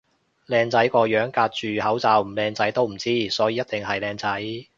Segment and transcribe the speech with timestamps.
[0.47, 4.41] 靚仔個樣隔住口罩唔靚仔都唔知，所以一定係靚仔